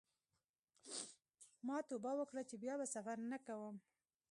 ما 1.67 1.77
توبه 1.89 2.11
وکړه 2.17 2.41
چې 2.49 2.55
بیا 2.63 2.73
به 2.79 2.85
سفر 2.95 3.17
نه 3.31 3.37
کوم. 3.45 3.75